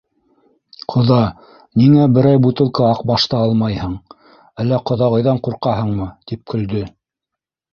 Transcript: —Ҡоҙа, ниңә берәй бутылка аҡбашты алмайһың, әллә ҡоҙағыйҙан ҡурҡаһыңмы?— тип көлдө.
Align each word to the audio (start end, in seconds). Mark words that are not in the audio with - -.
—Ҡоҙа, 0.93 1.17
ниңә 1.81 2.07
берәй 2.15 2.39
бутылка 2.47 2.87
аҡбашты 2.93 3.39
алмайһың, 3.41 3.93
әллә 4.65 4.81
ҡоҙағыйҙан 4.93 5.43
ҡурҡаһыңмы?— 5.49 6.09
тип 6.33 6.43
көлдө. 6.55 6.83